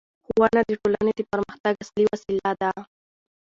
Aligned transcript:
ښوونه 0.27 0.61
د 0.67 0.71
ټولنې 0.81 1.13
د 1.15 1.21
پرمختګ 1.31 1.73
اصلي 1.83 2.03
وسیله 2.11 2.51
ده 2.61 2.71